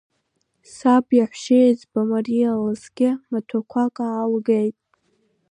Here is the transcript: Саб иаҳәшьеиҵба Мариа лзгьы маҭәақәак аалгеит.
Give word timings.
Саб 0.73 1.07
иаҳәшьеиҵба 1.17 2.01
Мариа 2.09 2.51
лзгьы 2.65 3.09
маҭәақәак 3.31 3.95
аалгеит. 4.05 4.77